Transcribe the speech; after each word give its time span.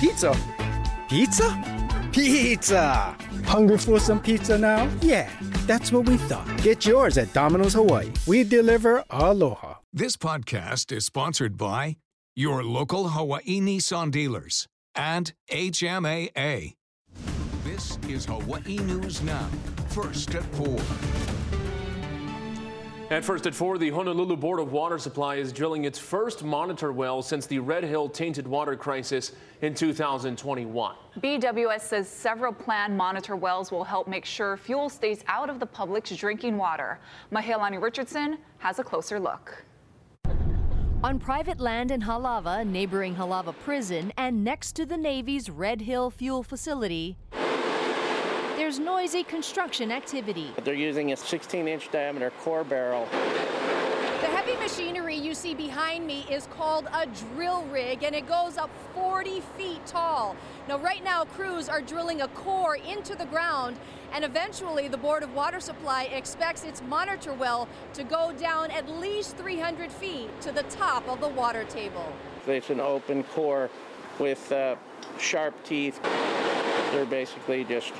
Pizza. 0.00 0.32
Pizza? 1.08 2.08
Pizza! 2.12 3.16
Hungry 3.44 3.78
for 3.78 3.98
some 3.98 4.20
pizza 4.20 4.56
now? 4.56 4.88
Yeah, 5.00 5.28
that's 5.66 5.90
what 5.90 6.08
we 6.08 6.16
thought. 6.18 6.46
Get 6.62 6.86
yours 6.86 7.18
at 7.18 7.32
Domino's 7.32 7.74
Hawaii. 7.74 8.12
We 8.26 8.44
deliver 8.44 9.02
aloha. 9.10 9.78
This 9.92 10.16
podcast 10.16 10.92
is 10.92 11.04
sponsored 11.04 11.56
by 11.56 11.96
your 12.36 12.62
local 12.62 13.08
Hawaii 13.08 13.60
Nissan 13.60 14.12
dealers 14.12 14.68
and 14.94 15.32
HMAA. 15.50 16.74
This 17.64 17.98
is 18.08 18.24
Hawaii 18.26 18.78
News 18.78 19.20
Now, 19.22 19.48
first 19.88 20.34
at 20.36 20.44
4. 20.54 20.78
At 23.10 23.24
first 23.24 23.46
at 23.46 23.54
4, 23.54 23.78
the 23.78 23.88
Honolulu 23.88 24.36
Board 24.36 24.60
of 24.60 24.70
Water 24.70 24.98
Supply 24.98 25.36
is 25.36 25.50
drilling 25.50 25.86
its 25.86 25.98
first 25.98 26.44
monitor 26.44 26.92
well 26.92 27.22
since 27.22 27.46
the 27.46 27.58
Red 27.58 27.82
Hill 27.82 28.06
tainted 28.06 28.46
water 28.46 28.76
crisis 28.76 29.32
in 29.62 29.72
2021. 29.72 30.94
BWS 31.18 31.80
says 31.80 32.06
several 32.06 32.52
planned 32.52 32.94
monitor 32.94 33.34
wells 33.34 33.72
will 33.72 33.82
help 33.82 34.08
make 34.08 34.26
sure 34.26 34.58
fuel 34.58 34.90
stays 34.90 35.24
out 35.26 35.48
of 35.48 35.58
the 35.58 35.64
public's 35.64 36.14
drinking 36.14 36.58
water. 36.58 36.98
Mahealani 37.32 37.80
Richardson 37.80 38.36
has 38.58 38.78
a 38.78 38.84
closer 38.84 39.18
look. 39.18 39.64
On 41.02 41.18
private 41.18 41.60
land 41.60 41.90
in 41.92 42.02
Halawa, 42.02 42.66
neighboring 42.66 43.14
Halawa 43.14 43.54
Prison, 43.64 44.12
and 44.18 44.44
next 44.44 44.72
to 44.72 44.84
the 44.84 44.96
Navy's 44.98 45.48
Red 45.48 45.80
Hill 45.80 46.10
fuel 46.10 46.42
facility, 46.42 47.16
there's 48.68 48.78
noisy 48.78 49.22
construction 49.22 49.90
activity. 49.90 50.52
They're 50.62 50.74
using 50.74 51.12
a 51.12 51.16
16 51.16 51.66
inch 51.66 51.90
diameter 51.90 52.30
core 52.42 52.64
barrel. 52.64 53.08
The 53.10 54.26
heavy 54.26 54.56
machinery 54.56 55.16
you 55.16 55.32
see 55.32 55.54
behind 55.54 56.06
me 56.06 56.26
is 56.30 56.48
called 56.48 56.86
a 56.92 57.06
drill 57.06 57.62
rig 57.72 58.02
and 58.02 58.14
it 58.14 58.28
goes 58.28 58.58
up 58.58 58.68
40 58.94 59.40
feet 59.56 59.86
tall. 59.86 60.36
Now, 60.68 60.76
right 60.76 61.02
now, 61.02 61.24
crews 61.24 61.70
are 61.70 61.80
drilling 61.80 62.20
a 62.20 62.28
core 62.28 62.76
into 62.76 63.14
the 63.14 63.24
ground 63.24 63.78
and 64.12 64.22
eventually 64.22 64.86
the 64.86 64.98
Board 64.98 65.22
of 65.22 65.32
Water 65.32 65.60
Supply 65.60 66.02
expects 66.12 66.62
its 66.62 66.82
monitor 66.82 67.32
well 67.32 67.70
to 67.94 68.04
go 68.04 68.34
down 68.38 68.70
at 68.70 68.86
least 68.86 69.38
300 69.38 69.90
feet 69.90 70.28
to 70.42 70.52
the 70.52 70.64
top 70.64 71.08
of 71.08 71.22
the 71.22 71.28
water 71.28 71.64
table. 71.64 72.12
It's 72.46 72.68
an 72.68 72.80
open 72.80 73.24
core 73.24 73.70
with 74.18 74.52
uh, 74.52 74.76
sharp 75.18 75.54
teeth. 75.64 75.98
They're 76.92 77.06
basically 77.06 77.64
just 77.64 77.94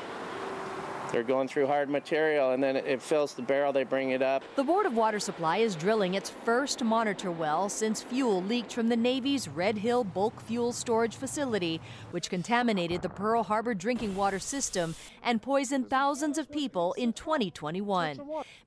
they're 1.13 1.23
going 1.23 1.49
through 1.49 1.67
hard 1.67 1.89
material 1.89 2.51
and 2.51 2.63
then 2.63 2.77
it 2.77 3.03
fills 3.03 3.35
the 3.35 3.43
barrel, 3.43 3.73
they 3.73 3.85
bring 3.85 4.11
it 4.11 4.23
up. 4.23 4.43
The 4.57 4.65
Board 4.65 4.87
of 4.87 4.95
Water 4.95 5.19
Supply 5.19 5.59
is 5.59 5.75
drilling 5.75 6.15
its 6.15 6.31
first 6.31 6.83
monitor 6.83 7.31
well 7.31 7.69
since 7.69 8.03
fuel 8.03 8.43
leaked 8.43 8.73
from 8.73 8.89
the 8.89 8.97
Navy's 8.97 9.49
Red 9.49 9.79
Hill 9.79 10.05
bulk 10.05 10.41
fuel 10.43 10.73
storage 10.73 11.17
facility, 11.17 11.81
which 12.11 12.31
contaminated 12.31 13.03
the 13.03 13.09
Pearl 13.09 13.43
Harbor 13.43 13.75
drinking 13.75 14.17
water 14.17 14.39
system 14.39 14.95
and 15.23 15.43
poisoned 15.43 15.89
thousands 15.91 16.39
of 16.39 16.51
people 16.51 16.93
in 16.95 17.13
2021. 17.13 18.21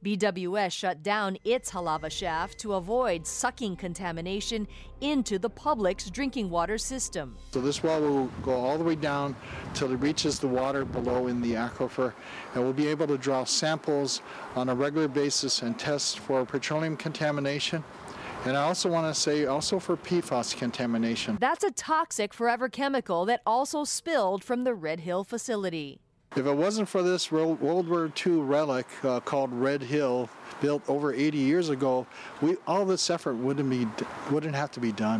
BWS 0.03 0.71
shut 0.71 1.03
down 1.03 1.37
its 1.43 1.71
Halawa 1.71 2.11
shaft 2.11 2.57
to 2.59 2.73
avoid 2.73 3.27
sucking 3.27 3.75
contamination 3.75 4.67
into 5.01 5.37
the 5.37 5.49
public's 5.49 6.09
drinking 6.09 6.49
water 6.49 6.77
system. 6.77 7.35
So 7.51 7.59
this 7.59 7.83
well 7.83 7.99
will 8.01 8.27
go 8.43 8.53
all 8.53 8.77
the 8.77 8.83
way 8.83 8.95
down 8.95 9.35
till 9.73 9.91
it 9.91 9.97
reaches 9.97 10.39
the 10.39 10.47
water 10.47 10.85
below 10.85 11.27
in 11.27 11.41
the 11.41 11.53
aquifer 11.53 12.13
and 12.53 12.63
we'll 12.63 12.73
be 12.73 12.87
able 12.87 13.07
to 13.07 13.17
draw 13.17 13.43
samples 13.43 14.21
on 14.55 14.69
a 14.69 14.75
regular 14.75 15.07
basis 15.07 15.61
and 15.61 15.77
test 15.77 16.19
for 16.19 16.45
petroleum 16.45 16.95
contamination. 16.95 17.83
And 18.45 18.57
I 18.57 18.63
also 18.63 18.89
want 18.89 19.13
to 19.13 19.19
say 19.19 19.45
also 19.45 19.77
for 19.77 19.95
PFAS 19.95 20.57
contamination. 20.57 21.37
That's 21.39 21.63
a 21.63 21.71
toxic 21.71 22.33
forever 22.33 22.69
chemical 22.69 23.25
that 23.25 23.41
also 23.45 23.83
spilled 23.83 24.43
from 24.43 24.63
the 24.63 24.73
Red 24.73 25.01
Hill 25.01 25.23
facility. 25.23 26.01
If 26.33 26.45
it 26.45 26.55
wasn't 26.55 26.87
for 26.87 27.03
this 27.03 27.29
World 27.29 27.59
War 27.59 28.09
II 28.25 28.37
relic 28.37 28.87
uh, 29.03 29.19
called 29.19 29.51
Red 29.51 29.83
Hill, 29.83 30.29
built 30.61 30.81
over 30.87 31.13
80 31.13 31.37
years 31.37 31.67
ago, 31.67 32.07
we, 32.41 32.55
all 32.65 32.85
this 32.85 33.09
effort 33.09 33.35
wouldn't, 33.35 33.69
be, 33.69 33.85
wouldn't 34.31 34.55
have 34.55 34.71
to 34.71 34.79
be 34.79 34.93
done. 34.93 35.19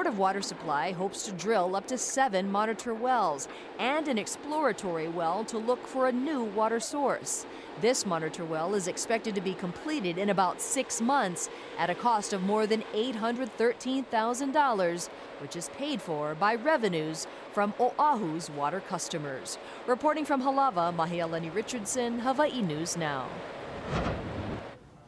Board 0.00 0.14
of 0.14 0.18
Water 0.18 0.40
Supply 0.40 0.92
hopes 0.92 1.26
to 1.26 1.32
drill 1.32 1.76
up 1.76 1.86
to 1.88 1.98
seven 1.98 2.50
monitor 2.50 2.94
wells 2.94 3.48
and 3.78 4.08
an 4.08 4.16
exploratory 4.16 5.08
well 5.08 5.44
to 5.44 5.58
look 5.58 5.86
for 5.86 6.08
a 6.08 6.12
new 6.12 6.42
water 6.42 6.80
source. 6.80 7.44
This 7.82 8.06
monitor 8.06 8.46
well 8.46 8.74
is 8.74 8.88
expected 8.88 9.34
to 9.34 9.42
be 9.42 9.52
completed 9.52 10.16
in 10.16 10.30
about 10.30 10.62
six 10.62 11.02
months 11.02 11.50
at 11.76 11.90
a 11.90 11.94
cost 11.94 12.32
of 12.32 12.42
more 12.42 12.66
than 12.66 12.82
$813,000, 12.94 15.08
which 15.38 15.54
is 15.54 15.68
paid 15.76 16.00
for 16.00 16.34
by 16.34 16.54
revenues 16.54 17.26
from 17.52 17.74
Oahu's 17.78 18.48
water 18.48 18.80
customers. 18.80 19.58
Reporting 19.86 20.24
from 20.24 20.40
Halawa, 20.40 20.96
Mahealani 20.96 21.54
Richardson, 21.54 22.20
Hawaii 22.20 22.62
News 22.62 22.96
Now. 22.96 23.28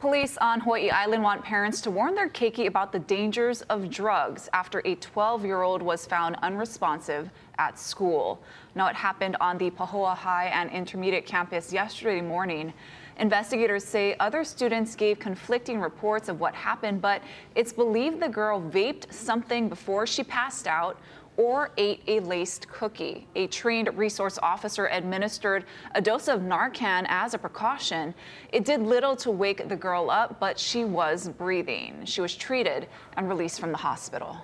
Police 0.03 0.37
on 0.39 0.59
Hawaii 0.59 0.89
Island 0.89 1.23
want 1.23 1.45
parents 1.45 1.79
to 1.79 1.89
warn 1.89 2.13
their 2.13 2.27
keiki 2.27 2.67
about 2.67 2.91
the 2.91 2.99
dangers 2.99 3.61
of 3.69 3.89
drugs 3.89 4.49
after 4.51 4.81
a 4.83 4.95
12 4.95 5.45
year 5.45 5.61
old 5.61 5.81
was 5.81 6.05
found 6.05 6.35
unresponsive 6.41 7.29
at 7.57 7.79
school. 7.79 8.43
Now, 8.75 8.87
it 8.87 8.97
happened 8.97 9.37
on 9.39 9.57
the 9.57 9.71
Pahoa 9.71 10.13
High 10.13 10.47
and 10.47 10.69
Intermediate 10.71 11.25
campus 11.25 11.71
yesterday 11.71 12.19
morning. 12.19 12.73
Investigators 13.17 13.85
say 13.85 14.17
other 14.19 14.43
students 14.43 14.93
gave 14.93 15.19
conflicting 15.19 15.79
reports 15.79 16.27
of 16.27 16.41
what 16.41 16.53
happened, 16.53 17.01
but 17.01 17.21
it's 17.55 17.71
believed 17.71 18.19
the 18.19 18.27
girl 18.27 18.59
vaped 18.59 19.13
something 19.13 19.69
before 19.69 20.05
she 20.05 20.21
passed 20.25 20.67
out 20.67 20.99
or 21.37 21.71
ate 21.77 22.01
a 22.07 22.19
laced 22.21 22.67
cookie. 22.69 23.27
A 23.35 23.47
trained 23.47 23.95
resource 23.97 24.37
officer 24.41 24.87
administered 24.87 25.65
a 25.95 26.01
dose 26.01 26.27
of 26.27 26.41
Narcan 26.41 27.05
as 27.07 27.33
a 27.33 27.37
precaution. 27.37 28.13
It 28.51 28.65
did 28.65 28.81
little 28.81 29.15
to 29.17 29.31
wake 29.31 29.67
the 29.67 29.75
girl 29.75 30.11
up, 30.11 30.39
but 30.39 30.59
she 30.59 30.83
was 30.83 31.29
breathing. 31.29 32.05
She 32.05 32.21
was 32.21 32.35
treated 32.35 32.87
and 33.17 33.27
released 33.27 33.59
from 33.59 33.71
the 33.71 33.77
hospital. 33.77 34.37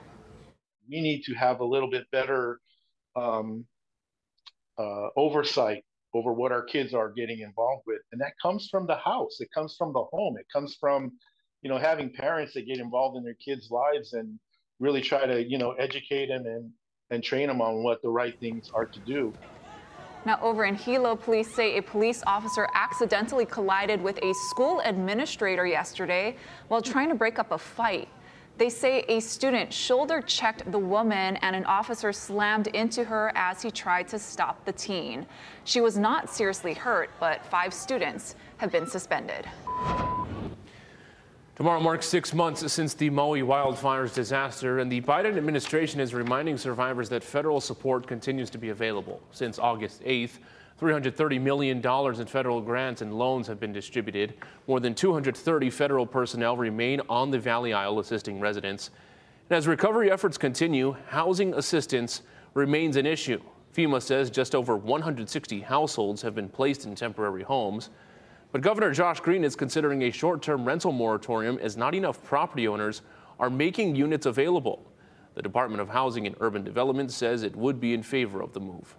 We 0.89 1.01
need 1.01 1.23
to 1.23 1.33
have 1.35 1.59
a 1.59 1.65
little 1.65 1.89
bit 1.89 2.09
better 2.11 2.59
um, 3.15 3.65
uh, 4.77 5.09
oversight 5.15 5.83
over 6.15 6.33
what 6.33 6.51
our 6.51 6.63
kids 6.63 6.93
are 6.93 7.11
getting 7.11 7.41
involved 7.41 7.83
with, 7.85 7.99
and 8.11 8.19
that 8.21 8.33
comes 8.41 8.67
from 8.71 8.87
the 8.87 8.95
house. 8.95 9.37
It 9.39 9.49
comes 9.53 9.75
from 9.77 9.93
the 9.93 10.03
home. 10.11 10.37
It 10.39 10.47
comes 10.51 10.75
from, 10.79 11.11
you 11.61 11.69
know, 11.69 11.77
having 11.77 12.11
parents 12.11 12.53
that 12.53 12.65
get 12.65 12.79
involved 12.79 13.17
in 13.17 13.23
their 13.23 13.35
kids' 13.35 13.69
lives 13.69 14.13
and 14.13 14.39
really 14.79 15.01
try 15.01 15.25
to, 15.25 15.43
you 15.43 15.57
know, 15.57 15.71
educate 15.73 16.27
them 16.27 16.45
and 16.45 16.71
and 17.11 17.23
train 17.23 17.47
them 17.47 17.61
on 17.61 17.83
what 17.83 18.01
the 18.01 18.09
right 18.09 18.39
things 18.39 18.69
are 18.73 18.85
to 18.85 18.99
do. 18.99 19.33
Now, 20.25 20.39
over 20.41 20.65
in 20.65 20.75
Hilo, 20.75 21.15
police 21.15 21.53
say 21.53 21.77
a 21.77 21.81
police 21.81 22.21
officer 22.27 22.67
accidentally 22.73 23.45
collided 23.45 24.01
with 24.01 24.19
a 24.21 24.33
school 24.49 24.81
administrator 24.85 25.65
yesterday 25.65 26.35
while 26.67 26.81
trying 26.81 27.09
to 27.09 27.15
break 27.15 27.39
up 27.39 27.51
a 27.51 27.57
fight. 27.57 28.09
They 28.57 28.69
say 28.69 29.05
a 29.07 29.21
student 29.21 29.71
shoulder 29.71 30.21
checked 30.21 30.69
the 30.69 30.77
woman 30.77 31.37
and 31.37 31.55
an 31.55 31.63
officer 31.65 32.11
slammed 32.11 32.67
into 32.67 33.05
her 33.05 33.31
as 33.33 33.61
he 33.61 33.71
tried 33.71 34.09
to 34.09 34.19
stop 34.19 34.65
the 34.65 34.73
teen. 34.73 35.25
She 35.63 35.79
was 35.79 35.97
not 35.97 36.29
seriously 36.29 36.73
hurt, 36.73 37.09
but 37.21 37.45
five 37.45 37.73
students 37.73 38.35
have 38.57 38.69
been 38.71 38.85
suspended. 38.85 39.47
Tomorrow 41.59 41.81
marks 41.81 42.05
six 42.05 42.33
months 42.33 42.71
since 42.71 42.93
the 42.93 43.09
Maui 43.09 43.41
wildfires 43.41 44.13
disaster, 44.13 44.79
and 44.79 44.89
the 44.89 45.01
Biden 45.01 45.35
administration 45.35 45.99
is 45.99 46.13
reminding 46.13 46.57
survivors 46.57 47.09
that 47.09 47.21
federal 47.21 47.59
support 47.59 48.07
continues 48.07 48.49
to 48.51 48.57
be 48.57 48.69
available. 48.69 49.21
Since 49.31 49.59
August 49.59 50.01
8th, 50.05 50.39
$330 50.79 51.41
million 51.41 51.85
in 51.85 52.25
federal 52.27 52.61
grants 52.61 53.01
and 53.01 53.13
loans 53.13 53.45
have 53.47 53.59
been 53.59 53.73
distributed. 53.73 54.35
More 54.67 54.79
than 54.79 54.95
230 54.95 55.69
federal 55.69 56.05
personnel 56.05 56.55
remain 56.55 57.01
on 57.09 57.29
the 57.29 57.39
Valley 57.39 57.73
Isle 57.73 57.99
assisting 57.99 58.39
residents. 58.39 58.89
And 59.49 59.57
as 59.57 59.67
recovery 59.67 60.09
efforts 60.09 60.37
continue, 60.37 60.95
housing 61.09 61.53
assistance 61.55 62.21
remains 62.53 62.95
an 62.95 63.05
issue. 63.05 63.41
FEMA 63.75 64.01
says 64.01 64.29
just 64.29 64.55
over 64.55 64.77
160 64.77 65.59
households 65.59 66.21
have 66.21 66.33
been 66.33 66.47
placed 66.47 66.85
in 66.85 66.95
temporary 66.95 67.43
homes. 67.43 67.89
But 68.51 68.61
Governor 68.61 68.91
Josh 68.91 69.19
Green 69.19 69.43
is 69.43 69.55
considering 69.55 70.03
a 70.03 70.11
short 70.11 70.41
term 70.41 70.65
rental 70.65 70.91
moratorium 70.91 71.59
as 71.59 71.77
not 71.77 71.93
enough 71.93 72.23
property 72.23 72.67
owners 72.67 73.03
are 73.39 73.49
making 73.49 73.95
units 73.95 74.25
available. 74.25 74.91
The 75.35 75.41
Department 75.41 75.81
of 75.81 75.89
Housing 75.89 76.25
and 76.25 76.35
Urban 76.39 76.63
Development 76.63 77.11
says 77.11 77.43
it 77.43 77.55
would 77.55 77.79
be 77.79 77.93
in 77.93 78.01
favor 78.01 78.41
of 78.41 78.53
the 78.53 78.59
move. 78.59 78.97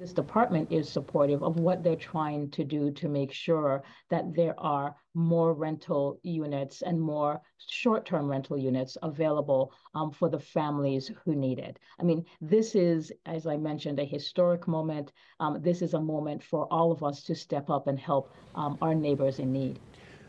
This 0.00 0.14
department 0.14 0.72
is 0.72 0.88
supportive 0.88 1.42
of 1.42 1.56
what 1.56 1.84
they're 1.84 1.94
trying 1.94 2.50
to 2.52 2.64
do 2.64 2.90
to 2.92 3.06
make 3.06 3.30
sure 3.30 3.82
that 4.08 4.34
there 4.34 4.58
are 4.58 4.96
more 5.12 5.52
rental 5.52 6.18
units 6.22 6.80
and 6.80 6.98
more 6.98 7.42
short-term 7.58 8.26
rental 8.26 8.56
units 8.56 8.96
available 9.02 9.74
um, 9.94 10.10
for 10.10 10.30
the 10.30 10.38
families 10.38 11.12
who 11.22 11.36
need 11.36 11.58
it. 11.58 11.78
I 12.00 12.04
mean, 12.04 12.24
this 12.40 12.74
is, 12.74 13.12
as 13.26 13.46
I 13.46 13.58
mentioned, 13.58 14.00
a 14.00 14.04
historic 14.04 14.66
moment. 14.66 15.12
Um, 15.38 15.60
this 15.60 15.82
is 15.82 15.92
a 15.92 16.00
moment 16.00 16.42
for 16.42 16.66
all 16.72 16.92
of 16.92 17.02
us 17.02 17.22
to 17.24 17.34
step 17.34 17.68
up 17.68 17.86
and 17.86 17.98
help 17.98 18.32
um, 18.54 18.78
our 18.80 18.94
neighbors 18.94 19.38
in 19.38 19.52
need. 19.52 19.80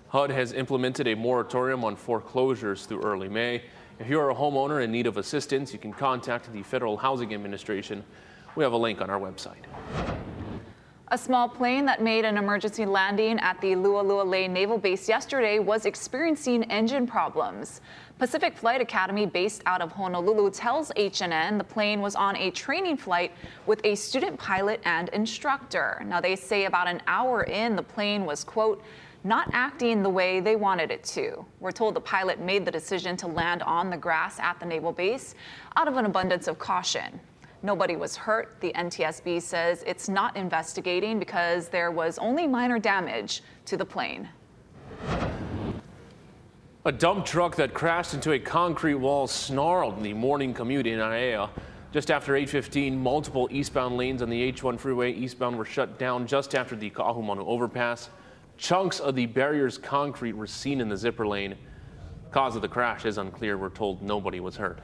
HUD 0.09 0.31
has 0.31 0.51
implemented 0.51 1.07
a 1.07 1.15
moratorium 1.15 1.85
on 1.85 1.95
foreclosures 1.95 2.85
through 2.85 3.03
early 3.03 3.29
May. 3.29 3.63
If 3.99 4.09
you're 4.09 4.31
a 4.31 4.35
homeowner 4.35 4.83
in 4.83 4.91
need 4.91 5.07
of 5.07 5.15
assistance, 5.15 5.71
you 5.71 5.79
can 5.79 5.93
contact 5.93 6.51
the 6.51 6.61
Federal 6.61 6.97
Housing 6.97 7.33
Administration. 7.33 8.03
We 8.55 8.63
have 8.63 8.73
a 8.73 8.77
link 8.77 9.01
on 9.01 9.09
our 9.09 9.19
website. 9.19 9.63
A 11.13 11.17
small 11.17 11.49
plane 11.49 11.85
that 11.85 12.01
made 12.01 12.23
an 12.23 12.37
emergency 12.37 12.85
landing 12.85 13.37
at 13.39 13.59
the 13.59 13.73
Le'u 13.73 14.49
Naval 14.49 14.77
Base 14.77 15.09
yesterday 15.09 15.59
was 15.59 15.85
experiencing 15.85 16.63
engine 16.71 17.05
problems. 17.05 17.81
Pacific 18.17 18.57
Flight 18.57 18.79
Academy, 18.79 19.25
based 19.25 19.61
out 19.65 19.81
of 19.81 19.91
Honolulu, 19.91 20.51
tells 20.51 20.89
HNN 20.91 21.57
the 21.57 21.63
plane 21.63 21.99
was 21.99 22.15
on 22.15 22.37
a 22.37 22.51
training 22.51 22.95
flight 22.95 23.33
with 23.65 23.81
a 23.83 23.95
student 23.95 24.39
pilot 24.39 24.79
and 24.85 25.09
instructor. 25.09 26.01
Now, 26.05 26.21
they 26.21 26.37
say 26.37 26.65
about 26.65 26.87
an 26.87 27.01
hour 27.07 27.43
in, 27.43 27.75
the 27.75 27.83
plane 27.83 28.25
was, 28.25 28.43
quote, 28.45 28.81
not 29.23 29.49
acting 29.53 30.03
the 30.03 30.09
way 30.09 30.39
they 30.39 30.55
wanted 30.55 30.91
it 30.91 31.03
to. 31.03 31.45
We're 31.59 31.71
told 31.71 31.93
the 31.93 32.01
pilot 32.01 32.39
made 32.39 32.65
the 32.65 32.71
decision 32.71 33.17
to 33.17 33.27
land 33.27 33.63
on 33.63 33.89
the 33.89 33.97
grass 33.97 34.39
at 34.39 34.59
the 34.59 34.65
naval 34.65 34.91
base 34.91 35.35
out 35.75 35.87
of 35.87 35.97
an 35.97 36.05
abundance 36.05 36.47
of 36.47 36.57
caution. 36.57 37.19
Nobody 37.63 37.95
was 37.95 38.15
hurt. 38.15 38.57
The 38.59 38.73
NTSB 38.73 39.41
says 39.41 39.83
it's 39.85 40.09
not 40.09 40.35
investigating 40.35 41.19
because 41.19 41.67
there 41.67 41.91
was 41.91 42.17
only 42.17 42.47
minor 42.47 42.79
damage 42.79 43.43
to 43.65 43.77
the 43.77 43.85
plane. 43.85 44.27
A 46.85 46.91
dump 46.91 47.25
truck 47.25 47.55
that 47.57 47.75
crashed 47.75 48.15
into 48.15 48.31
a 48.31 48.39
concrete 48.39 48.95
wall 48.95 49.27
snarled 49.27 49.97
in 49.97 50.03
the 50.03 50.13
morning 50.13 50.51
commute 50.51 50.87
in 50.87 50.97
Aiea. 50.97 51.49
Just 51.91 52.09
after 52.09 52.33
8.15, 52.33 52.97
multiple 52.97 53.47
eastbound 53.51 53.97
lanes 53.97 54.23
on 54.23 54.29
the 54.29 54.51
H1 54.51 54.79
freeway 54.79 55.11
eastbound 55.11 55.57
were 55.57 55.65
shut 55.65 55.99
down 55.99 56.25
just 56.25 56.55
after 56.55 56.75
the 56.75 56.89
Ka'ahumanu 56.89 57.45
overpass. 57.45 58.09
Chunks 58.57 58.99
of 58.99 59.13
the 59.13 59.27
barrier's 59.27 59.77
concrete 59.77 60.33
were 60.33 60.47
seen 60.47 60.81
in 60.81 60.89
the 60.89 60.97
zipper 60.97 61.27
lane. 61.27 61.55
Cause 62.31 62.55
of 62.55 62.63
the 62.63 62.67
crash 62.67 63.05
is 63.05 63.19
unclear. 63.19 63.57
We're 63.57 63.69
told 63.69 64.01
nobody 64.01 64.39
was 64.39 64.55
hurt. 64.55 64.79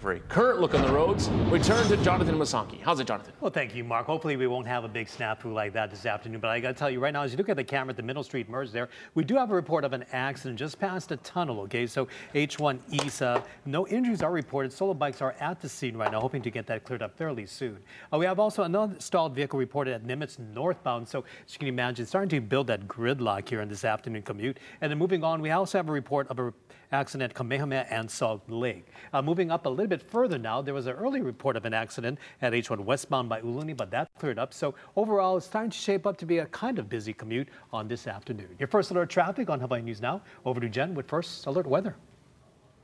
Current 0.00 0.60
look 0.60 0.74
on 0.74 0.80
the 0.80 0.90
roads, 0.90 1.28
we 1.50 1.58
turn 1.58 1.86
to 1.88 1.96
Jonathan 1.98 2.36
Masaki. 2.36 2.80
How's 2.80 3.00
it, 3.00 3.06
Jonathan? 3.06 3.34
Well, 3.38 3.50
thank 3.50 3.74
you, 3.74 3.84
Mark. 3.84 4.06
Hopefully, 4.06 4.34
we 4.36 4.46
won't 4.46 4.66
have 4.66 4.82
a 4.82 4.88
big 4.88 5.08
snafu 5.08 5.52
like 5.52 5.74
that 5.74 5.90
this 5.90 6.06
afternoon. 6.06 6.40
But 6.40 6.48
I 6.48 6.58
got 6.58 6.68
to 6.68 6.74
tell 6.74 6.88
you 6.88 7.00
right 7.00 7.12
now, 7.12 7.20
as 7.22 7.32
you 7.32 7.36
look 7.36 7.50
at 7.50 7.56
the 7.56 7.64
camera 7.64 7.90
at 7.90 7.98
the 7.98 8.02
Middle 8.02 8.22
Street 8.22 8.48
merge 8.48 8.70
there, 8.70 8.88
we 9.14 9.24
do 9.24 9.36
have 9.36 9.50
a 9.50 9.54
report 9.54 9.84
of 9.84 9.92
an 9.92 10.06
accident 10.12 10.58
just 10.58 10.78
past 10.78 11.12
a 11.12 11.18
tunnel. 11.18 11.60
Okay, 11.62 11.86
so 11.86 12.08
H1 12.34 12.78
ESA. 13.04 13.44
No 13.66 13.86
injuries 13.88 14.22
are 14.22 14.32
reported. 14.32 14.72
Solo 14.72 14.94
bikes 14.94 15.20
are 15.20 15.34
at 15.38 15.60
the 15.60 15.68
scene 15.68 15.98
right 15.98 16.10
now, 16.10 16.20
hoping 16.20 16.40
to 16.42 16.50
get 16.50 16.66
that 16.68 16.82
cleared 16.84 17.02
up 17.02 17.14
fairly 17.18 17.44
soon. 17.44 17.76
Uh, 18.10 18.16
we 18.16 18.24
have 18.24 18.38
also 18.38 18.62
another 18.62 18.94
stalled 19.00 19.34
vehicle 19.34 19.58
reported 19.58 19.92
at 19.92 20.04
Nimitz 20.04 20.38
northbound. 20.38 21.06
So 21.06 21.24
as 21.46 21.52
you 21.52 21.58
can 21.58 21.68
imagine, 21.68 22.06
starting 22.06 22.30
to 22.30 22.40
build 22.40 22.68
that 22.68 22.88
gridlock 22.88 23.46
here 23.46 23.60
in 23.60 23.68
this 23.68 23.84
afternoon 23.84 24.22
commute. 24.22 24.60
And 24.80 24.90
then 24.90 24.96
moving 24.98 25.22
on, 25.22 25.42
we 25.42 25.50
also 25.50 25.76
have 25.76 25.90
a 25.90 25.92
report 25.92 26.26
of 26.28 26.38
a 26.38 26.54
accident 26.92 27.34
Kamehameha 27.34 27.86
and 27.90 28.10
Salt 28.10 28.42
Lake. 28.48 28.86
Uh, 29.12 29.22
moving 29.22 29.50
up 29.50 29.66
a 29.66 29.68
little 29.68 29.86
bit 29.86 30.02
further 30.02 30.38
now, 30.38 30.60
there 30.62 30.74
was 30.74 30.86
an 30.86 30.94
early 30.94 31.20
report 31.20 31.56
of 31.56 31.64
an 31.64 31.74
accident 31.74 32.18
at 32.42 32.52
H1 32.52 32.80
westbound 32.80 33.28
by 33.28 33.40
Uluni, 33.40 33.76
but 33.76 33.90
that 33.90 34.08
cleared 34.18 34.38
up. 34.38 34.52
So 34.52 34.74
overall, 34.96 35.36
it's 35.36 35.46
starting 35.46 35.70
to 35.70 35.78
shape 35.78 36.06
up 36.06 36.16
to 36.18 36.26
be 36.26 36.38
a 36.38 36.46
kind 36.46 36.78
of 36.78 36.88
busy 36.88 37.12
commute 37.12 37.48
on 37.72 37.88
this 37.88 38.06
afternoon. 38.06 38.48
Your 38.58 38.68
first 38.68 38.90
alert 38.90 39.10
traffic 39.10 39.50
on 39.50 39.60
Hawaii 39.60 39.82
News 39.82 40.00
Now. 40.00 40.22
Over 40.44 40.60
to 40.60 40.68
Jen 40.68 40.94
with 40.94 41.08
first 41.08 41.46
alert 41.46 41.66
weather. 41.66 41.96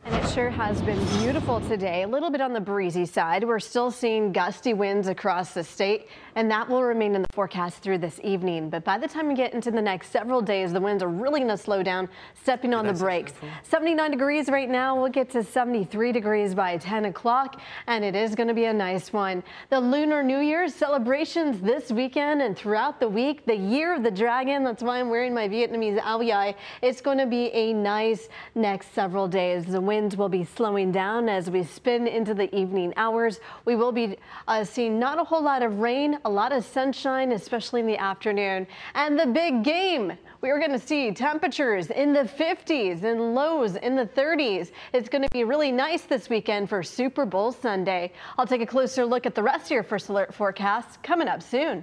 And 0.06 0.24
it 0.24 0.30
sure 0.30 0.50
has 0.50 0.80
been 0.82 1.04
beautiful 1.18 1.60
today. 1.62 2.04
A 2.04 2.06
little 2.06 2.30
bit 2.30 2.40
on 2.40 2.52
the 2.52 2.60
breezy 2.60 3.06
side. 3.06 3.42
We're 3.42 3.58
still 3.58 3.90
seeing 3.90 4.30
gusty 4.30 4.72
winds 4.72 5.08
across 5.08 5.52
the 5.52 5.64
state, 5.64 6.06
and 6.36 6.48
that 6.48 6.68
will 6.68 6.84
remain 6.84 7.16
in 7.16 7.22
the 7.22 7.28
forecast 7.32 7.78
through 7.78 7.98
this 7.98 8.20
evening. 8.22 8.70
But 8.70 8.84
by 8.84 8.98
the 8.98 9.08
time 9.08 9.26
we 9.26 9.34
get 9.34 9.52
into 9.52 9.72
the 9.72 9.82
next 9.82 10.12
several 10.12 10.40
days, 10.40 10.72
the 10.72 10.80
winds 10.80 11.02
are 11.02 11.08
really 11.08 11.40
going 11.40 11.50
to 11.50 11.56
slow 11.56 11.82
down, 11.82 12.08
stepping 12.40 12.72
on 12.72 12.86
the 12.86 12.92
brakes. 12.92 13.32
79 13.64 14.12
degrees 14.12 14.48
right 14.48 14.70
now. 14.70 14.94
We'll 14.94 15.10
get 15.10 15.28
to 15.30 15.42
73 15.42 16.12
degrees 16.12 16.54
by 16.54 16.76
10 16.76 17.06
o'clock, 17.06 17.60
and 17.88 18.04
it 18.04 18.14
is 18.14 18.36
going 18.36 18.46
to 18.46 18.54
be 18.54 18.66
a 18.66 18.72
nice 18.72 19.12
one. 19.12 19.42
The 19.70 19.80
Lunar 19.80 20.22
New 20.22 20.38
Year 20.38 20.68
celebrations 20.68 21.60
this 21.60 21.90
weekend 21.90 22.42
and 22.42 22.56
throughout 22.56 23.00
the 23.00 23.08
week. 23.08 23.44
The 23.44 23.56
Year 23.56 23.96
of 23.96 24.04
the 24.04 24.12
Dragon. 24.12 24.62
That's 24.62 24.84
why 24.84 25.00
I'm 25.00 25.10
wearing 25.10 25.34
my 25.34 25.48
Vietnamese 25.48 26.00
ao 26.00 26.54
It's 26.80 27.00
going 27.00 27.18
to 27.18 27.26
be 27.26 27.50
a 27.52 27.72
nice 27.72 28.28
next 28.54 28.94
several 28.94 29.26
days. 29.26 29.64
The 29.64 29.80
wind 29.80 29.95
winds 29.96 30.14
will 30.14 30.28
be 30.28 30.44
slowing 30.44 30.92
down 30.92 31.26
as 31.26 31.48
we 31.48 31.62
spin 31.64 32.06
into 32.06 32.34
the 32.34 32.54
evening 32.54 32.92
hours. 32.98 33.40
We 33.64 33.76
will 33.76 33.92
be 33.92 34.18
uh, 34.46 34.62
seeing 34.62 34.98
not 34.98 35.18
a 35.18 35.24
whole 35.24 35.42
lot 35.42 35.62
of 35.62 35.78
rain, 35.78 36.18
a 36.26 36.28
lot 36.28 36.52
of 36.52 36.66
sunshine, 36.66 37.32
especially 37.32 37.80
in 37.80 37.86
the 37.86 37.96
afternoon. 37.96 38.66
And 38.94 39.18
the 39.18 39.26
big 39.26 39.64
game, 39.64 40.12
we 40.42 40.50
are 40.50 40.58
going 40.58 40.72
to 40.72 40.78
see 40.78 41.12
temperatures 41.12 41.90
in 41.90 42.12
the 42.12 42.24
50s 42.24 43.04
and 43.04 43.34
lows 43.34 43.76
in 43.76 43.96
the 43.96 44.04
30s. 44.04 44.70
It's 44.92 45.08
going 45.08 45.22
to 45.22 45.30
be 45.30 45.44
really 45.44 45.72
nice 45.72 46.02
this 46.02 46.28
weekend 46.28 46.68
for 46.68 46.82
Super 46.82 47.24
Bowl 47.24 47.50
Sunday. 47.50 48.12
I'll 48.36 48.46
take 48.46 48.60
a 48.60 48.66
closer 48.66 49.06
look 49.06 49.24
at 49.24 49.34
the 49.34 49.42
rest 49.42 49.64
of 49.64 49.70
your 49.70 49.82
first 49.82 50.10
alert 50.10 50.34
forecast 50.34 51.02
coming 51.02 51.26
up 51.26 51.42
soon. 51.42 51.82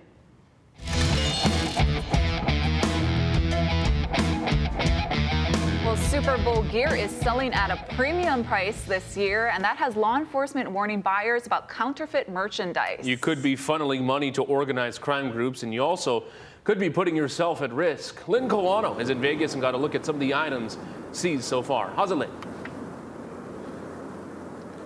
Super 6.14 6.38
Bowl 6.44 6.62
gear 6.66 6.94
is 6.94 7.10
selling 7.10 7.52
at 7.54 7.72
a 7.72 7.96
premium 7.96 8.44
price 8.44 8.84
this 8.84 9.18
year, 9.18 9.48
and 9.48 9.64
that 9.64 9.78
has 9.78 9.96
law 9.96 10.16
enforcement 10.16 10.70
warning 10.70 11.02
buyers 11.02 11.48
about 11.48 11.68
counterfeit 11.68 12.30
merchandise. 12.30 13.00
You 13.08 13.18
could 13.18 13.42
be 13.42 13.56
funneling 13.56 14.04
money 14.04 14.32
to 14.34 14.44
organized 14.44 15.02
crime 15.02 15.32
groups, 15.32 15.64
and 15.64 15.74
you 15.74 15.84
also 15.84 16.26
could 16.66 16.78
be 16.78 16.88
putting 16.88 17.16
yourself 17.16 17.64
at 17.64 17.74
risk. 17.74 18.28
Lynn 18.28 18.48
Kawano 18.48 19.00
is 19.00 19.10
in 19.10 19.20
Vegas 19.22 19.54
and 19.54 19.62
got 19.62 19.74
a 19.74 19.78
look 19.78 19.96
at 19.96 20.06
some 20.06 20.14
of 20.14 20.20
the 20.20 20.36
items 20.36 20.78
seized 21.14 21.46
so 21.46 21.64
far. 21.64 21.92
How's 21.96 22.12
it, 22.12 22.16
Lynn? 22.16 22.30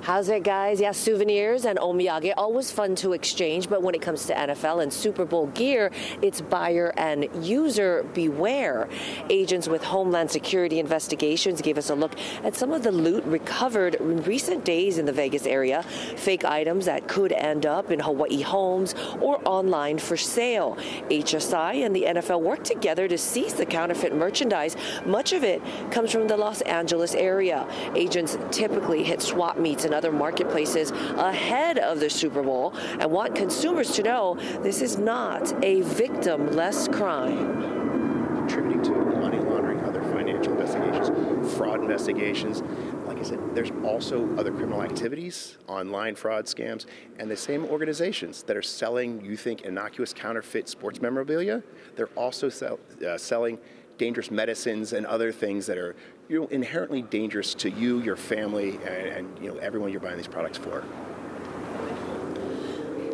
How's 0.07 0.29
it, 0.29 0.43
guys? 0.43 0.79
Yeah, 0.79 0.93
souvenirs 0.93 1.65
and 1.65 1.77
omiyage, 1.79 2.31
always 2.37 2.71
fun 2.71 2.95
to 2.95 3.11
exchange, 3.11 3.67
but 3.67 3.83
when 3.83 3.93
it 3.93 4.01
comes 4.01 4.25
to 4.27 4.33
NFL 4.33 4.81
and 4.81 4.93
Super 4.93 5.25
Bowl 5.25 5.47
gear, 5.47 5.91
it's 6.21 6.39
buyer 6.39 6.93
and 6.95 7.27
user 7.45 8.05
beware. 8.13 8.87
Agents 9.29 9.67
with 9.67 9.83
Homeland 9.83 10.31
Security 10.31 10.79
Investigations 10.79 11.61
gave 11.61 11.77
us 11.77 11.89
a 11.89 11.93
look 11.93 12.13
at 12.45 12.55
some 12.55 12.71
of 12.71 12.83
the 12.83 12.91
loot 12.93 13.25
recovered 13.25 13.95
in 13.95 14.23
recent 14.23 14.63
days 14.63 14.97
in 14.97 15.05
the 15.05 15.11
Vegas 15.11 15.45
area. 15.45 15.83
Fake 16.15 16.45
items 16.45 16.85
that 16.85 17.09
could 17.09 17.33
end 17.33 17.65
up 17.65 17.91
in 17.91 17.99
Hawaii 17.99 18.43
homes 18.43 18.95
or 19.19 19.41
online 19.43 19.97
for 19.97 20.15
sale. 20.15 20.77
HSI 21.09 21.85
and 21.85 21.93
the 21.93 22.03
NFL 22.03 22.39
work 22.39 22.63
together 22.63 23.09
to 23.09 23.17
seize 23.17 23.55
the 23.55 23.65
counterfeit 23.65 24.15
merchandise. 24.15 24.77
Much 25.05 25.33
of 25.33 25.43
it 25.43 25.61
comes 25.91 26.13
from 26.13 26.29
the 26.29 26.37
Los 26.37 26.61
Angeles 26.61 27.13
area. 27.13 27.67
Agents 27.93 28.37
typically 28.51 29.03
hit 29.03 29.21
swap 29.21 29.57
meets 29.57 29.83
and 29.83 29.96
other 29.97 30.11
marketplaces 30.11 30.91
ahead 30.91 31.79
of 31.79 31.99
the 31.99 32.09
Super 32.09 32.43
Bowl 32.43 32.73
and 32.99 33.11
want 33.11 33.35
consumers 33.35 33.91
to 33.95 34.03
know 34.03 34.35
this 34.61 34.81
is 34.81 34.97
not 34.97 35.51
a 35.63 35.81
victimless 35.81 36.91
crime. 36.93 38.35
Contributing 38.35 38.83
to 38.83 38.91
money 38.91 39.39
laundering, 39.39 39.81
other 39.81 40.03
financial 40.03 40.53
investigations, 40.53 41.53
fraud 41.55 41.81
investigations. 41.81 42.61
Like 43.05 43.17
I 43.17 43.23
said, 43.23 43.39
there's 43.55 43.71
also 43.83 44.29
other 44.37 44.51
criminal 44.51 44.83
activities, 44.83 45.57
online 45.67 46.15
fraud 46.15 46.45
scams, 46.45 46.85
and 47.17 47.29
the 47.29 47.35
same 47.35 47.65
organizations 47.65 48.43
that 48.43 48.55
are 48.55 48.61
selling, 48.61 49.25
you 49.25 49.35
think, 49.35 49.61
innocuous 49.63 50.13
counterfeit 50.13 50.69
sports 50.69 51.01
memorabilia, 51.01 51.63
they're 51.95 52.07
also 52.15 52.49
sell, 52.49 52.79
uh, 53.05 53.17
selling 53.17 53.57
dangerous 53.97 54.31
medicines 54.31 54.93
and 54.93 55.05
other 55.05 55.31
things 55.31 55.65
that 55.67 55.77
are 55.77 55.95
you 56.29 56.41
know, 56.41 56.47
inherently 56.47 57.01
dangerous 57.01 57.53
to 57.55 57.69
you, 57.69 58.01
your 58.01 58.15
family, 58.15 58.79
and, 58.85 59.07
and 59.07 59.43
you 59.43 59.53
know 59.53 59.57
everyone 59.59 59.91
you're 59.91 60.01
buying 60.01 60.17
these 60.17 60.27
products 60.27 60.57
for. 60.57 60.83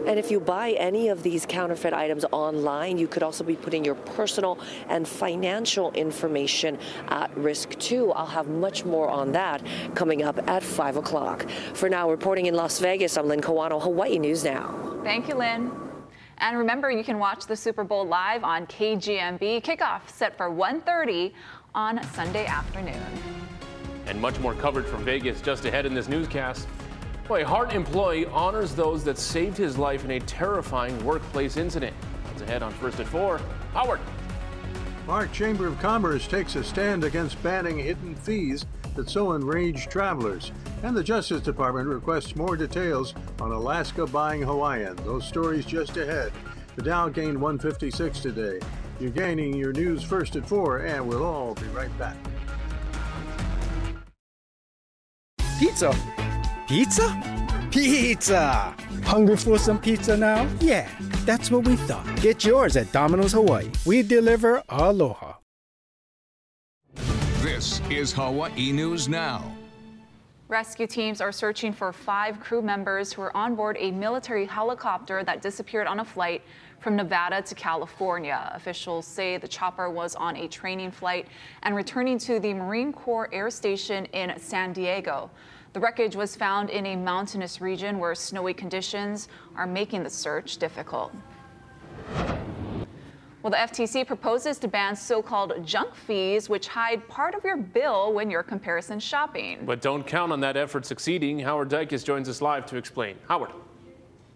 And 0.06 0.20
if 0.20 0.30
you 0.32 0.40
buy 0.42 0.72
any 0.72 1.08
of 1.08 1.24
these 1.24 1.46
counterfeit 1.46 1.94
items 1.94 2.26
online, 2.32 2.98
you 2.98 3.08
could 3.08 3.24
also 3.24 3.44
be 3.44 3.56
putting 3.56 3.86
your 3.86 3.96
personal 3.96 4.60
and 4.90 5.08
financial 5.08 5.92
information 5.94 6.78
at 7.08 7.36
risk 7.38 7.80
too. 7.80 8.12
I'll 8.12 8.26
have 8.26 8.48
much 8.48 8.84
more 8.84 9.10
on 9.10 9.32
that 9.32 9.66
coming 9.96 10.22
up 10.22 10.46
at 10.50 10.62
5 10.62 10.98
o'clock. 10.98 11.50
For 11.74 11.88
now, 11.88 12.10
reporting 12.10 12.48
in 12.48 12.54
Las 12.54 12.80
Vegas, 12.80 13.18
I'm 13.18 13.28
Lynn 13.28 13.42
Kawano, 13.42 13.82
Hawaii 13.82 14.20
News 14.20 14.44
Now. 14.44 15.00
Thank 15.04 15.30
you, 15.30 15.36
Lynn. 15.36 15.83
And 16.44 16.58
remember, 16.58 16.92
you 16.92 17.06
can 17.06 17.20
watch 17.20 17.46
the 17.46 17.56
Super 17.56 17.86
Bowl 17.86 18.06
live 18.06 18.44
on 18.44 18.68
KGMB. 18.68 19.64
Kickoff 19.64 20.10
set 20.10 20.36
for 20.36 20.50
1.30 20.50 21.32
on 21.74 22.04
Sunday 22.12 22.46
afternoon. 22.46 23.02
And 24.08 24.20
much 24.20 24.38
more 24.40 24.54
coverage 24.54 24.86
from 24.86 25.06
Vegas 25.06 25.40
just 25.40 25.64
ahead 25.64 25.86
in 25.86 25.94
this 25.94 26.10
newscast. 26.10 26.68
Boy, 27.30 27.44
a 27.44 27.46
HART 27.46 27.72
employee 27.72 28.26
honors 28.26 28.76
those 28.76 29.06
that 29.06 29.18
saved 29.18 29.56
his 29.56 29.78
life 29.78 30.04
in 30.04 30.12
a 30.12 30.20
terrifying 30.20 31.02
workplace 31.06 31.56
incident. 31.56 31.96
That's 32.26 32.42
ahead 32.42 32.62
on 32.62 32.74
First 32.74 33.00
at 33.00 33.08
4. 33.08 33.40
Howard. 33.72 34.02
Hart 35.06 35.34
Chamber 35.34 35.68
of 35.68 35.78
Commerce 35.80 36.28
takes 36.28 36.56
a 36.56 36.64
stand 36.64 37.04
against 37.04 37.42
banning 37.44 37.78
hidden 37.78 38.16
fees 38.16 38.66
that 38.96 39.10
so 39.10 39.34
enrage 39.34 39.88
travelers. 39.88 40.52
And 40.82 40.96
the 40.96 41.04
Justice 41.04 41.42
Department 41.42 41.90
requests 41.90 42.36
more 42.36 42.56
details 42.56 43.14
on 43.42 43.52
Alaska 43.52 44.08
buying 44.08 44.42
Hawaiian. 44.42 44.96
Those 44.98 45.28
stories 45.28 45.66
just 45.66 45.98
ahead. 45.98 46.32
The 46.76 46.84
Dow 46.84 47.10
gained 47.10 47.40
156 47.40 48.22
today. 48.22 48.60
You're 49.00 49.12
gaining 49.12 49.56
your 49.56 49.74
news 49.74 50.04
first 50.04 50.36
at 50.38 50.48
4, 50.48 50.86
and 50.86 51.08
we'll 51.08 51.26
all 51.26 51.54
be 51.56 51.68
right 51.68 51.96
back. 51.98 52.16
Pizza. 55.60 55.94
Pizza? 56.68 57.43
Pizza! 57.74 58.76
Hungry 59.04 59.36
for 59.36 59.58
some 59.58 59.80
pizza 59.80 60.16
now? 60.16 60.48
Yeah, 60.60 60.88
that's 61.26 61.50
what 61.50 61.68
we 61.68 61.76
thought. 61.76 62.06
Get 62.22 62.46
yours 62.46 62.78
at 62.78 62.92
Domino's 62.92 63.32
Hawaii. 63.32 63.72
We 63.84 64.04
deliver 64.04 64.62
aloha. 64.70 65.38
This 67.42 67.82
is 67.90 68.14
Hawaii 68.14 68.72
News 68.72 69.10
Now. 69.10 69.58
Rescue 70.50 70.86
teams 70.86 71.20
are 71.20 71.32
searching 71.32 71.74
for 71.74 71.92
five 71.92 72.40
crew 72.40 72.62
members 72.62 73.12
who 73.12 73.24
were 73.24 73.36
on 73.36 73.56
board 73.56 73.76
a 73.80 73.90
military 73.90 74.46
helicopter 74.46 75.24
that 75.24 75.42
disappeared 75.42 75.88
on 75.88 76.00
a 76.00 76.06
flight 76.06 76.44
from 76.80 76.96
Nevada 76.96 77.42
to 77.42 77.56
California. 77.56 78.52
Officials 78.54 79.08
say 79.08 79.38
the 79.38 79.48
chopper 79.48 79.90
was 79.90 80.14
on 80.14 80.38
a 80.38 80.48
training 80.48 80.92
flight 80.92 81.28
and 81.64 81.76
returning 81.76 82.20
to 82.20 82.40
the 82.40 82.54
Marine 82.54 82.94
Corps 82.94 83.30
Air 83.34 83.50
Station 83.50 84.06
in 84.14 84.32
San 84.38 84.74
Diego. 84.74 85.32
The 85.74 85.80
wreckage 85.80 86.16
was 86.16 86.36
found 86.36 86.70
in 86.70 86.86
a 86.86 86.96
mountainous 86.96 87.60
region 87.60 87.98
where 87.98 88.14
snowy 88.14 88.54
conditions 88.54 89.28
are 89.56 89.66
making 89.66 90.04
the 90.04 90.10
search 90.10 90.58
difficult. 90.58 91.12
Well, 93.42 93.50
the 93.50 93.58
FTC 93.58 94.06
proposes 94.06 94.60
to 94.60 94.68
ban 94.68 94.96
so-called 94.96 95.66
junk 95.66 95.96
fees, 95.96 96.48
which 96.48 96.68
hide 96.68 97.08
part 97.10 97.34
of 97.34 97.44
your 97.44 97.58
bill 97.58 98.14
when 98.14 98.30
you're 98.30 98.44
comparison 98.44 99.00
shopping. 99.00 99.66
But 99.66 99.82
don't 99.82 100.06
count 100.06 100.32
on 100.32 100.40
that 100.42 100.56
effort 100.56 100.86
succeeding. 100.86 101.40
Howard 101.40 101.70
Dicus 101.70 102.06
joins 102.06 102.30
us 102.30 102.40
live 102.40 102.68
to 102.68 102.78
explain. 102.78 103.18
Howard. 103.28 103.50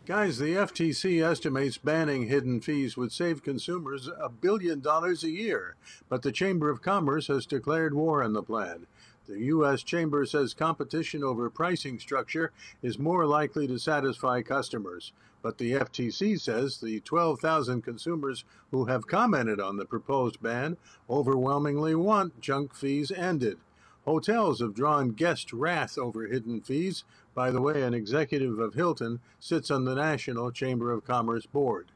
Guys, 0.08 0.40
the 0.40 0.56
FTC 0.56 1.24
estimates 1.24 1.78
banning 1.78 2.28
hidden 2.28 2.62
fees 2.62 2.98
would 2.98 3.12
save 3.12 3.44
consumers 3.44 4.10
a 4.20 4.30
billion 4.30 4.80
dollars 4.80 5.24
a 5.24 5.30
year, 5.30 5.76
but 6.10 6.24
the 6.24 6.32
Chamber 6.32 6.70
of 6.70 6.82
Commerce 6.82 7.28
has 7.28 7.46
declared 7.46 7.94
war 7.94 8.24
on 8.24 8.34
the 8.34 8.42
plan. 8.42 8.88
The 9.28 9.40
U.S. 9.40 9.84
Chamber 9.84 10.26
says 10.26 10.54
competition 10.54 11.22
over 11.22 11.50
pricing 11.50 12.00
structure 12.00 12.54
is 12.82 12.98
more 12.98 13.26
likely 13.26 13.68
to 13.68 13.78
satisfy 13.78 14.42
customers. 14.42 15.12
But 15.42 15.58
the 15.58 15.74
FTC 15.74 16.40
says 16.40 16.80
the 16.80 17.02
12,000 17.02 17.82
consumers 17.82 18.46
who 18.72 18.86
have 18.86 19.08
commented 19.08 19.60
on 19.60 19.76
the 19.76 19.86
proposed 19.86 20.42
ban 20.42 20.78
overwhelmingly 21.10 21.94
want 21.94 22.40
junk 22.40 22.74
fees 22.74 23.12
ended. 23.12 23.58
Hotels 24.06 24.62
have 24.62 24.74
drawn 24.74 25.10
guest 25.10 25.52
wrath 25.52 25.98
over 25.98 26.28
hidden 26.28 26.62
fees. 26.62 27.04
By 27.36 27.52
the 27.52 27.62
way, 27.62 27.84
an 27.84 27.94
executive 27.94 28.60
of 28.60 28.76
Hilton 28.76 29.20
sits 29.42 29.70
on 29.70 29.84
the 29.84 29.96
National 29.96 30.52
Chamber 30.52 30.94
of 30.94 31.04
Commerce 31.04 31.46
board. 31.46 31.92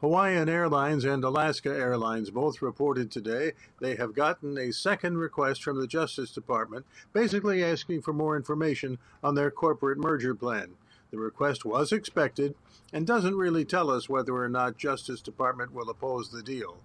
Hawaiian 0.00 0.48
Airlines 0.48 1.04
and 1.04 1.24
Alaska 1.24 1.70
Airlines 1.70 2.30
both 2.30 2.62
reported 2.62 3.10
today 3.10 3.52
they 3.80 3.96
have 3.96 4.14
gotten 4.14 4.56
a 4.56 4.72
second 4.72 5.18
request 5.18 5.64
from 5.64 5.80
the 5.80 5.88
Justice 5.88 6.30
Department, 6.30 6.86
basically 7.12 7.64
asking 7.64 8.02
for 8.02 8.12
more 8.12 8.36
information 8.36 8.98
on 9.24 9.34
their 9.34 9.50
corporate 9.50 9.98
merger 9.98 10.36
plan. 10.36 10.74
The 11.10 11.18
request 11.18 11.64
was 11.64 11.90
expected 11.90 12.54
and 12.92 13.08
doesn't 13.08 13.34
really 13.34 13.64
tell 13.64 13.90
us 13.90 14.08
whether 14.08 14.36
or 14.36 14.48
not 14.48 14.78
Justice 14.78 15.20
Department 15.20 15.72
will 15.72 15.90
oppose 15.90 16.30
the 16.30 16.44
deal. 16.44 16.76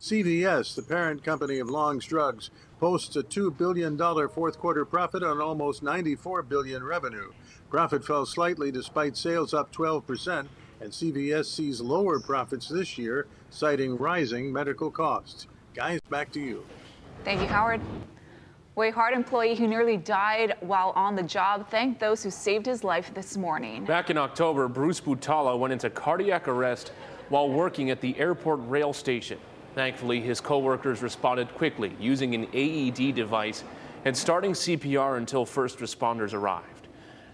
CVS, 0.00 0.74
the 0.74 0.82
parent 0.82 1.22
company 1.22 1.60
of 1.60 1.70
Long's 1.70 2.04
Drugs, 2.04 2.50
posts 2.80 3.14
a 3.14 3.22
$2 3.22 3.56
billion 3.56 3.96
fourth 4.28 4.58
quarter 4.58 4.84
profit 4.84 5.22
on 5.22 5.40
almost 5.40 5.84
94 5.84 6.42
billion 6.42 6.82
revenue. 6.82 7.30
Profit 7.70 8.04
fell 8.04 8.26
slightly 8.26 8.72
despite 8.72 9.16
sales 9.16 9.54
up 9.54 9.72
12% 9.72 10.48
and 10.80 10.90
CVS 10.90 11.46
sees 11.46 11.80
lower 11.80 12.20
profits 12.20 12.68
this 12.68 12.98
year, 12.98 13.26
citing 13.50 13.96
rising 13.96 14.52
medical 14.52 14.90
costs. 14.90 15.46
Guys, 15.74 16.00
back 16.10 16.32
to 16.32 16.40
you. 16.40 16.64
Thank 17.24 17.40
you, 17.40 17.46
Howard. 17.46 17.80
Way 18.76 18.90
HART 18.90 19.14
employee 19.14 19.54
who 19.54 19.66
nearly 19.66 19.96
died 19.96 20.54
while 20.60 20.92
on 20.96 21.16
the 21.16 21.22
job 21.22 21.70
thanked 21.70 21.98
those 21.98 22.22
who 22.22 22.30
saved 22.30 22.66
his 22.66 22.84
life 22.84 23.12
this 23.14 23.36
morning. 23.36 23.86
Back 23.86 24.10
in 24.10 24.18
October, 24.18 24.68
Bruce 24.68 25.00
Butala 25.00 25.58
went 25.58 25.72
into 25.72 25.88
cardiac 25.88 26.46
arrest 26.46 26.92
while 27.30 27.48
working 27.48 27.90
at 27.90 28.02
the 28.02 28.18
airport 28.18 28.60
rail 28.64 28.92
station. 28.92 29.38
Thankfully, 29.74 30.20
his 30.20 30.40
coworkers 30.42 31.02
responded 31.02 31.48
quickly 31.54 31.96
using 31.98 32.34
an 32.34 32.48
AED 32.52 33.14
device 33.14 33.64
and 34.04 34.16
starting 34.16 34.52
CPR 34.52 35.16
until 35.16 35.46
first 35.46 35.78
responders 35.78 36.34
arrived. 36.34 36.75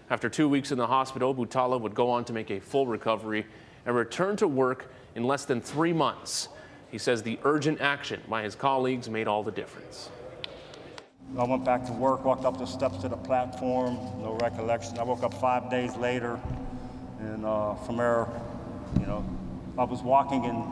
After 0.09 0.29
two 0.29 0.49
weeks 0.49 0.71
in 0.71 0.77
the 0.77 0.87
hospital, 0.87 1.33
Butala 1.33 1.79
would 1.79 1.95
go 1.95 2.09
on 2.09 2.25
to 2.25 2.33
make 2.33 2.51
a 2.51 2.59
full 2.59 2.85
recovery 2.87 3.45
and 3.85 3.95
return 3.95 4.35
to 4.37 4.47
work 4.47 4.91
in 5.15 5.23
less 5.23 5.45
than 5.45 5.61
three 5.61 5.93
months. 5.93 6.49
He 6.91 6.97
says 6.97 7.23
the 7.23 7.39
urgent 7.43 7.81
action 7.81 8.21
by 8.29 8.43
his 8.43 8.55
colleagues 8.55 9.09
made 9.09 9.27
all 9.27 9.43
the 9.43 9.51
difference. 9.51 10.09
I 11.37 11.45
went 11.45 11.65
back 11.65 11.85
to 11.85 11.93
work, 11.93 12.25
walked 12.25 12.45
up 12.45 12.57
the 12.59 12.65
steps 12.65 12.97
to 12.97 13.09
the 13.09 13.17
platform, 13.17 13.95
no 14.21 14.37
recollection. 14.41 14.99
I 14.99 15.03
woke 15.03 15.23
up 15.23 15.33
five 15.33 15.71
days 15.71 15.95
later, 15.95 16.39
and 17.19 17.45
uh, 17.45 17.73
from 17.75 17.97
there, 17.97 18.27
you 18.99 19.07
know, 19.07 19.25
I 19.77 19.83
was 19.85 20.03
walking 20.03 20.43
in 20.43 20.63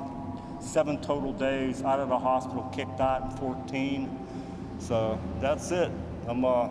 seven 0.61 1.01
total 1.01 1.33
days 1.33 1.81
out 1.81 1.99
of 1.99 2.09
the 2.09 2.19
hospital, 2.19 2.69
kicked 2.75 2.99
out 2.99 3.31
in 3.31 3.37
14. 3.37 4.27
So 4.79 5.19
that's 5.39 5.71
it. 5.71 5.89
I'm 6.27 6.45
uh, 6.45 6.67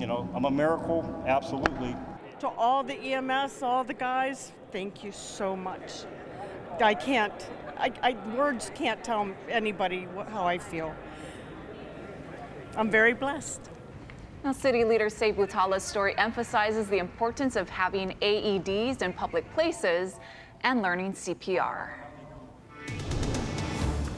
you 0.00 0.06
know, 0.06 0.26
I'm 0.34 0.46
a 0.46 0.50
miracle, 0.50 1.04
absolutely. 1.26 1.94
To 2.40 2.48
all 2.48 2.82
the 2.82 2.94
EMS, 2.94 3.62
all 3.62 3.84
the 3.84 3.92
guys, 3.92 4.52
thank 4.72 5.04
you 5.04 5.12
so 5.12 5.54
much. 5.54 6.04
I 6.80 6.94
can't, 6.94 7.34
I, 7.76 7.92
I 8.02 8.16
words 8.34 8.70
can't 8.74 9.04
tell 9.04 9.28
anybody 9.50 10.08
how 10.30 10.46
I 10.46 10.56
feel. 10.56 10.94
I'm 12.76 12.90
very 12.90 13.12
blessed. 13.12 13.68
Now, 14.42 14.52
city 14.52 14.84
leaders 14.84 15.12
say 15.12 15.34
Butala's 15.34 15.82
story 15.82 16.16
emphasizes 16.16 16.86
the 16.86 16.96
importance 16.96 17.56
of 17.56 17.68
having 17.68 18.16
AEDs 18.22 19.02
in 19.02 19.12
public 19.12 19.52
places 19.52 20.14
and 20.62 20.80
learning 20.80 21.12
CPR. 21.12 21.90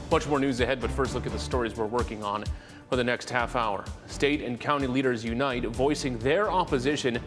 Much 0.09 0.27
more 0.27 0.39
news 0.39 0.61
ahead, 0.61 0.79
but 0.79 0.91
first 0.91 1.13
look 1.13 1.25
at 1.25 1.33
the 1.33 1.39
stories 1.39 1.75
we're 1.75 1.85
working 1.85 2.23
on 2.23 2.45
for 2.93 2.97
the 2.97 3.03
next 3.03 3.27
half 3.27 3.55
hour. 3.55 3.83
State 4.05 4.43
and 4.43 4.59
county 4.59 4.85
leaders 4.85 5.25
unite, 5.25 5.65
voicing 5.65 6.15
their 6.19 6.51
opposition 6.51 7.17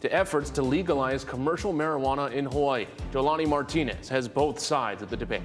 to 0.00 0.14
efforts 0.14 0.48
to 0.48 0.62
legalize 0.62 1.24
commercial 1.24 1.74
marijuana 1.74 2.30
in 2.30 2.44
Hawaii. 2.44 2.86
Jolanie 3.12 3.44
Martinez 3.44 4.08
has 4.08 4.28
both 4.28 4.60
sides 4.60 5.02
of 5.02 5.10
the 5.10 5.16
debate. 5.16 5.42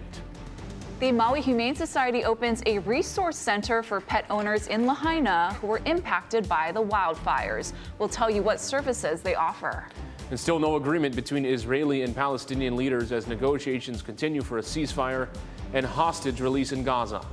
The 1.00 1.12
Maui 1.12 1.42
Humane 1.42 1.74
Society 1.74 2.24
opens 2.24 2.62
a 2.68 2.78
resource 2.78 3.36
center 3.36 3.82
for 3.82 4.00
pet 4.00 4.26
owners 4.30 4.68
in 4.68 4.86
Lahaina 4.86 5.56
who 5.60 5.66
were 5.66 5.82
impacted 5.86 6.48
by 6.48 6.72
the 6.72 6.84
wildfires. 6.84 7.74
We'll 7.98 8.10
tell 8.10 8.30
you 8.30 8.44
what 8.44 8.60
services 8.60 9.24
they 9.24 9.34
offer. 9.34 9.88
And 10.30 10.40
still 10.40 10.60
no 10.60 10.76
agreement 10.76 11.16
between 11.16 11.46
Israeli 11.46 12.04
and 12.04 12.16
Palestinian 12.16 12.76
leaders 12.76 13.12
as 13.12 13.26
negotiations 13.26 14.04
continue 14.04 14.44
for 14.44 14.60
a 14.60 14.62
ceasefire 14.62 15.30
and 15.74 15.84
hostage 15.84 16.42
release 16.42 16.74
in 16.74 16.84
Gaza. 16.84 17.26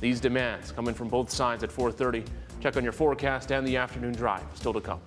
These 0.00 0.20
demands 0.20 0.72
coming 0.72 0.94
from 0.94 1.08
both 1.08 1.30
sides 1.30 1.62
at 1.62 1.70
4:30. 1.70 2.24
Check 2.60 2.76
on 2.76 2.82
your 2.82 2.92
forecast 2.92 3.52
and 3.52 3.66
the 3.66 3.76
afternoon 3.76 4.12
drive 4.14 4.44
still 4.54 4.72
to 4.72 4.80
come. 4.80 5.00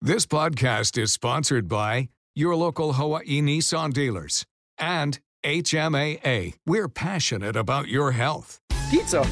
This 0.00 0.26
podcast 0.26 0.98
is 0.98 1.12
sponsored 1.12 1.68
by 1.68 2.08
your 2.34 2.54
local 2.54 2.92
Hawaii 2.94 3.40
Nissan 3.40 3.92
dealers 3.92 4.44
and 4.78 5.18
HMAA. 5.44 6.54
We're 6.66 6.88
passionate 6.88 7.56
about 7.56 7.88
your 7.88 8.12
health. 8.12 8.58
Pizza. 8.90 9.26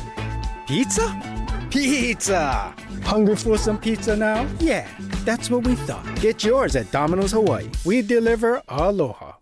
Pizza? 0.67 1.07
Pizza! 1.71 2.75
Hungry 3.03 3.37
for 3.37 3.59
some 3.59 3.79
pizza 3.79 4.17
now? 4.17 4.49
Yeah, 4.61 4.89
that's 5.25 5.51
what 5.51 5.67
we 5.67 5.75
thought. 5.75 6.07
Get 6.21 6.45
yours 6.45 6.77
at 6.77 6.91
Domino's 6.93 7.33
Hawaii. 7.33 7.69
We 7.85 8.01
deliver 8.01 8.63
aloha. 8.69 9.33